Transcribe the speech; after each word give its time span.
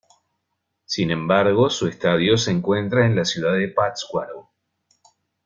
Sin 0.85 1.11
embargo, 1.11 1.69
su 1.69 1.87
estadio 1.87 2.35
se 2.35 2.49
encuentra 2.49 3.05
en 3.05 3.15
la 3.15 3.23
ciudad 3.23 3.53
de 3.53 3.67
Pátzcuaro. 3.67 4.49